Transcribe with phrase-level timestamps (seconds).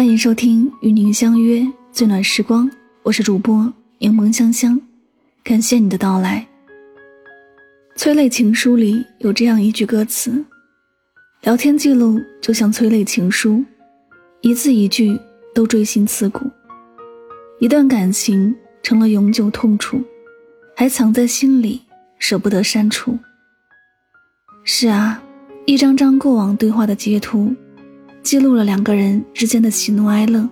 [0.00, 2.66] 欢迎收听与您相约最暖时光，
[3.02, 4.80] 我是主播柠檬香香，
[5.44, 6.48] 感谢你的到来。
[7.96, 10.42] 催泪情书里有这样一句歌词：
[11.42, 13.62] 聊天记录就像催泪情书，
[14.40, 15.20] 一字一句
[15.54, 16.50] 都锥心刺骨。
[17.58, 20.02] 一段感情成了永久痛楚，
[20.74, 21.82] 还藏在心里，
[22.18, 23.18] 舍不得删除。
[24.64, 25.22] 是啊，
[25.66, 27.54] 一张张过往对话的截图。
[28.22, 30.46] 记录了两个人之间的喜怒哀乐，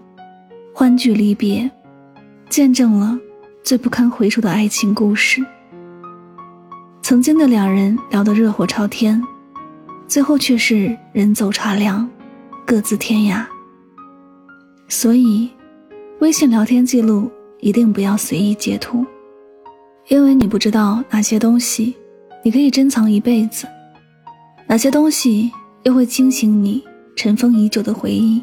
[0.73, 1.71] 欢聚离别，
[2.49, 3.17] 见证了
[3.63, 5.45] 最不堪回首的爱情故事。
[7.03, 9.23] 曾经的两人聊得热火朝天，
[10.07, 12.09] 最后却是人走茶凉，
[12.67, 13.45] 各自天涯。
[14.89, 15.51] 所以，
[16.21, 19.05] 微信聊天记录一定不要随意截图，
[20.09, 21.95] 因为你不知道哪些东西
[22.43, 23.69] 你可以珍藏一辈子，
[24.67, 26.83] 哪些东西又会惊醒你。
[27.19, 28.41] 尘封已久的回忆。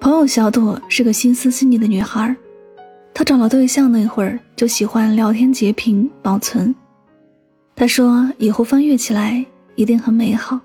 [0.00, 2.34] 朋友小朵是个心思细腻的女孩，
[3.12, 6.74] 她找了对象那会儿就喜欢聊天截屏保存。
[7.76, 9.44] 她说以后翻阅起来
[9.74, 10.58] 一定很美好，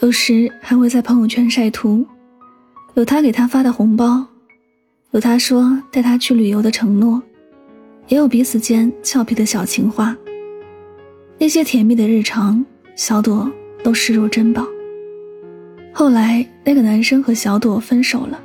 [0.00, 2.02] 有时还会在朋友圈晒图，
[2.94, 4.24] 有他给她发的红包，
[5.10, 7.22] 有他说带她去旅游的承诺，
[8.08, 10.16] 也有彼此间俏皮的小情话。
[11.36, 12.64] 那些甜蜜的日常，
[12.96, 13.52] 小朵
[13.84, 14.66] 都视若珍宝。
[15.92, 18.40] 后来，那个男生和小朵分手了。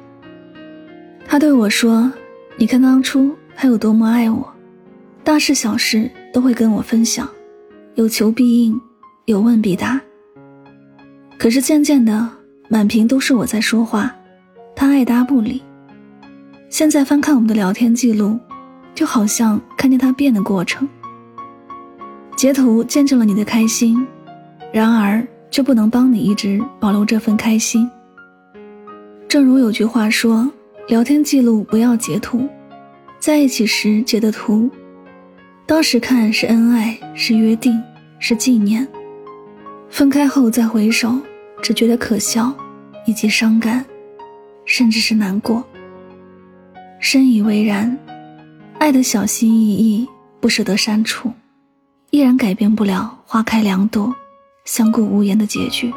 [1.26, 2.12] 他对我说
[2.58, 4.48] ：“你看当初他有多么爱我，
[5.24, 7.28] 大事小事都会跟我分享，
[7.96, 8.80] 有求必应，
[9.26, 10.00] 有问必答。
[11.38, 12.30] 可是渐渐的，
[12.70, 14.14] 满屏都是我在说话，
[14.76, 15.64] 他爱答不理。
[16.70, 18.38] 现在翻看我们的聊天记录，
[18.94, 20.88] 就好像看见他变的过程。
[22.36, 24.06] 截图见证了你的开心，
[24.74, 27.90] 然而。”就不能帮你一直保留这份开心。
[29.28, 30.50] 正如有句话说
[30.88, 32.48] ：“聊天记录不要截图，
[33.20, 34.70] 在一起时截的图，
[35.66, 37.78] 当时看是恩爱，是约定，
[38.20, 38.86] 是纪念；
[39.90, 41.14] 分开后再回首，
[41.62, 42.54] 只觉得可笑，
[43.06, 43.84] 以及伤感，
[44.66, 45.64] 甚至是难过。
[47.00, 47.98] 深以为然，
[48.80, 50.08] 爱的小心翼翼，
[50.40, 51.32] 不舍得删除，
[52.12, 54.16] 依然改变不了花开两朵。”
[54.68, 55.94] 相顾无言的结局，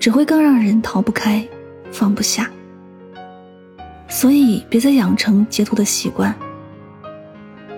[0.00, 1.46] 只会更让人逃不开、
[1.92, 2.50] 放不下。
[4.08, 6.34] 所以，别再养成截图的习惯。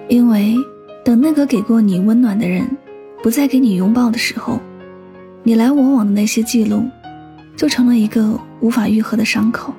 [0.09, 0.57] 因为，
[1.05, 2.67] 等那个给过你温暖的人
[3.23, 4.59] 不再给你拥抱的时候，
[5.43, 6.89] 你来我往的那些记录，
[7.55, 9.75] 就成了一个无法愈合的伤口。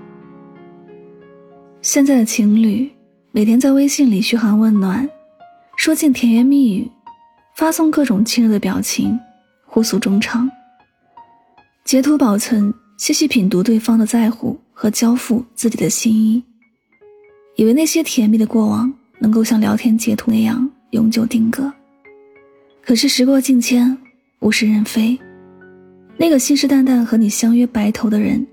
[1.82, 2.92] 现在的情侣
[3.32, 5.10] 每天在微信里嘘寒问暖，
[5.76, 6.92] 说尽甜言蜜语，
[7.56, 9.20] 发送各种亲热的表情。
[9.76, 10.50] 互诉衷肠，
[11.84, 16.42] 截图保存，细细品读对方的在乎和交付自己的心意，
[17.58, 21.70] 以为那些甜蜜的过往能够像聊天截图那样永久定格。
[22.82, 23.98] 可是时过境迁，
[24.40, 25.20] 物是人非，
[26.16, 28.48] 那个信誓旦旦和你相约白头的人，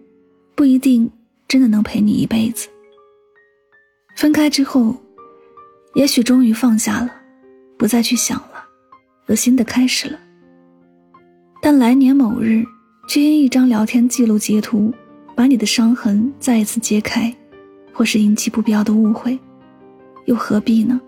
[0.57, 1.09] 不一定
[1.47, 2.69] 真的能陪你一辈子。
[4.17, 5.01] 分开之后，
[5.95, 7.15] 也许终于放下了，
[7.79, 8.65] 不再去想了，
[9.29, 10.19] 有新的开始了。
[11.65, 12.67] 但来年某日，
[13.07, 14.93] 却因一张聊天记录截图，
[15.37, 17.33] 把你的伤痕再一次揭开，
[17.93, 19.39] 或是引起不必要的误会，
[20.25, 21.01] 又何必呢？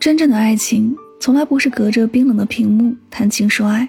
[0.00, 3.88] 真正的爱情，从来不是隔着冰冷的屏幕谈情说爱，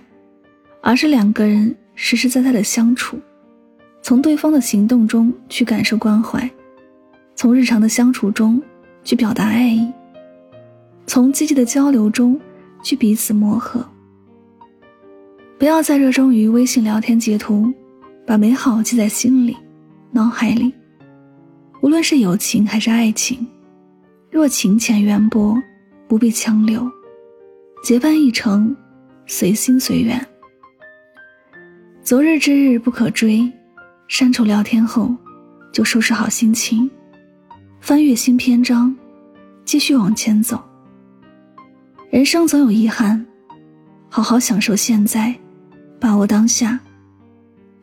[0.82, 3.18] 而是两个人实实在在的相处，
[4.04, 6.48] 从对方的行动中去感受关怀，
[7.34, 8.62] 从日常的相处中
[9.04, 9.92] 去表达爱意，
[11.08, 12.40] 从积极的交流中
[12.84, 13.84] 去彼此磨合。
[15.60, 17.74] 不要再热衷于微信聊天截图，
[18.28, 19.58] 把美好记在心里、
[20.12, 20.72] 脑海里。
[21.82, 23.46] 无论是友情还是爱情，
[24.30, 25.58] 若情浅缘薄，
[26.08, 26.88] 不必强留，
[27.84, 28.76] 结伴一程，
[29.26, 30.24] 随心随缘。
[32.04, 33.52] 昨日之日不可追，
[34.08, 35.16] 删除聊天后，
[35.74, 36.88] 就收拾好心情，
[37.82, 38.96] 翻阅新篇章，
[39.66, 40.64] 继续往前走。
[42.12, 43.26] 人生总有遗憾，
[44.08, 45.36] 好好享受现在。
[46.00, 46.80] 把握当下，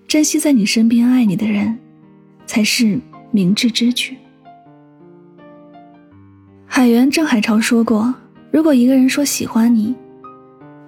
[0.07, 1.77] 珍惜在你身边爱你的人，
[2.47, 2.99] 才是
[3.31, 4.17] 明智之举。
[6.67, 8.15] 海源郑海潮说过
[8.51, 9.95] ：“如果一个人说喜欢你，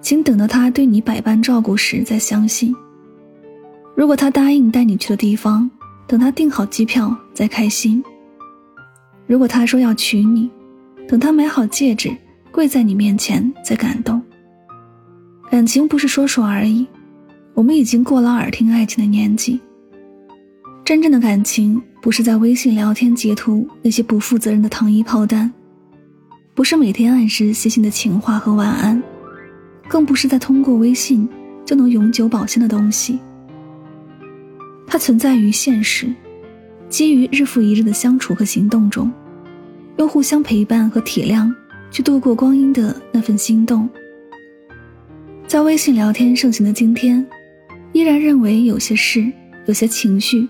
[0.01, 2.73] 请等到他对你百般照顾时再相信；
[3.95, 5.69] 如果他答应带你去的地方，
[6.07, 8.01] 等他订好机票再开心；
[9.25, 10.49] 如果他说要娶你，
[11.07, 12.15] 等他买好戒指
[12.51, 14.21] 跪在你面前再感动。
[15.49, 16.87] 感情不是说说而已。”
[17.57, 19.59] 我们已经过了耳听爱情的年纪，
[20.85, 25.51] 真正的感情不是在微信聊天截图那些不负责任的糖衣炮弹，
[26.53, 29.01] 不是每天按时写信的情话和晚安，
[29.87, 31.27] 更不是在通过微信
[31.65, 33.17] 就能永久保鲜的东西。
[34.85, 36.13] 它存在于现实，
[36.89, 39.11] 基于日复一日的相处和行动中，
[39.97, 41.51] 用互相陪伴和体谅
[41.89, 43.89] 去度过光阴的那份心动。
[45.47, 47.25] 在微信聊天盛行的今天，
[47.97, 49.25] 依然认为有些事、
[49.65, 50.47] 有些情绪。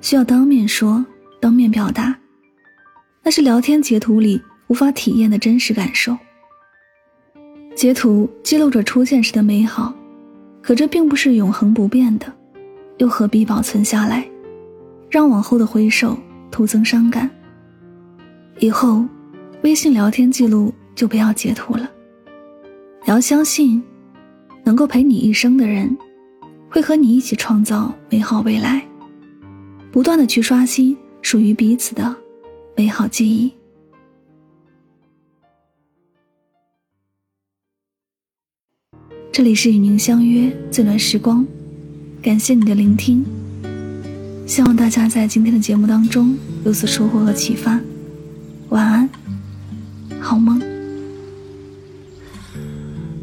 [0.00, 1.04] 需要当面说，
[1.40, 2.16] 当面表达，
[3.24, 6.16] 那是聊天截图里无法体验的真实感受。
[7.74, 9.92] 截图记录着出现时的美好，
[10.62, 12.32] 可这并不是永恒不变的，
[12.98, 14.24] 又何必保存下来，
[15.10, 16.16] 让往后的回首
[16.48, 17.28] 徒增伤感？
[18.60, 19.04] 以后，
[19.64, 21.90] 微信聊天记录就不要截图了。
[23.04, 23.82] 你要相信，
[24.62, 25.98] 能够陪你一生的人，
[26.70, 28.84] 会和你一起创造美好未来。
[29.90, 32.14] 不断的去刷新属于彼此的
[32.76, 33.52] 美好记忆。
[39.32, 41.46] 这里是与您相约最暖时光，
[42.20, 43.24] 感谢你的聆听。
[44.46, 47.80] 希望大家在今天的节目当中有所收获和启发。
[48.70, 49.08] 晚安，
[50.20, 50.60] 好梦。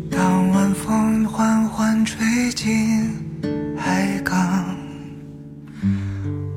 [0.09, 3.11] 当晚风缓缓吹进
[3.85, 4.65] 海港。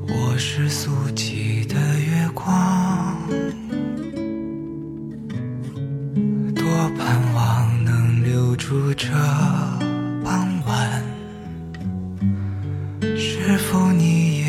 [0.07, 3.15] 我是素起的月光，
[6.55, 6.65] 多
[6.97, 9.07] 盼望能留住这
[10.23, 11.03] 傍晚。
[13.15, 14.45] 是否你也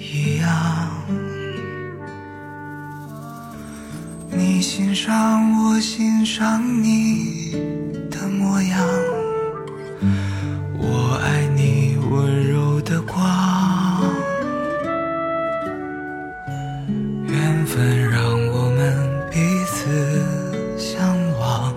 [0.00, 0.88] 一样？
[4.30, 7.05] 你欣赏我，欣赏你
[17.76, 18.96] 分，让我们
[19.30, 20.24] 彼此
[20.78, 20.96] 相
[21.38, 21.74] 望。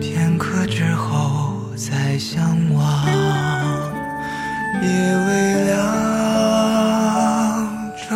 [0.00, 2.42] 片刻之后再相
[2.74, 3.06] 望，
[4.82, 4.88] 夜
[5.28, 5.78] 未凉，
[7.96, 8.10] 昼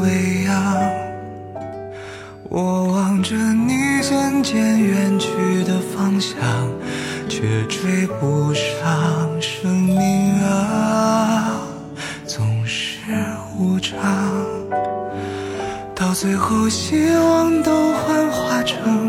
[0.00, 0.52] 未央。
[2.48, 6.38] 我望着你渐渐远去的方向，
[7.28, 11.58] 却追不上生命啊，
[12.24, 13.00] 总是
[13.58, 14.51] 无常。
[16.22, 19.01] 最后希望都幻化成。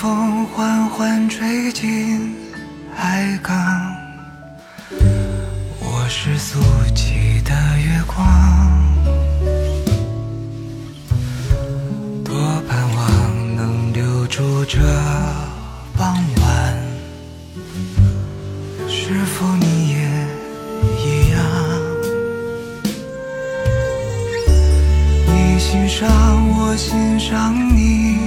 [0.00, 2.32] 风缓缓吹进
[2.94, 3.52] 海港，
[5.80, 6.60] 我是俗
[6.94, 8.24] 气的月光，
[12.24, 12.32] 多
[12.68, 14.78] 盼望能留住这
[15.96, 16.78] 傍晚。
[18.86, 19.96] 是否你也
[21.02, 21.42] 一样？
[25.26, 26.08] 你欣赏
[26.56, 28.20] 我，欣赏你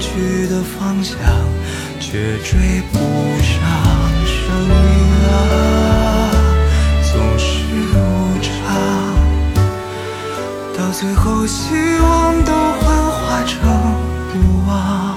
[0.00, 1.16] 去的方向。
[2.02, 3.54] 却追不上
[4.26, 4.34] 生
[4.66, 4.74] 命
[5.30, 5.30] 啊，
[7.04, 7.46] 总是
[7.94, 7.94] 无
[8.42, 8.50] 常，
[10.76, 11.60] 到最后希
[12.02, 13.54] 望都幻化成
[14.34, 15.09] 无望，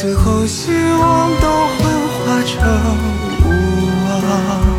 [0.00, 1.84] 最后希望都幻
[2.24, 2.56] 化成
[3.44, 3.50] 无
[4.16, 4.69] 望，